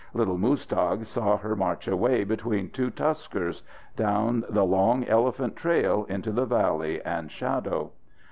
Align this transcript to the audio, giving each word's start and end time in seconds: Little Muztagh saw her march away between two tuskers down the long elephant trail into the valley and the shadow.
Little 0.15 0.39
Muztagh 0.39 1.05
saw 1.05 1.37
her 1.37 1.55
march 1.55 1.87
away 1.87 2.23
between 2.23 2.71
two 2.71 2.89
tuskers 2.89 3.61
down 3.95 4.43
the 4.49 4.65
long 4.65 5.03
elephant 5.03 5.55
trail 5.55 6.07
into 6.09 6.31
the 6.31 6.47
valley 6.47 6.99
and 7.05 7.27
the 7.29 7.33
shadow. 7.33 7.91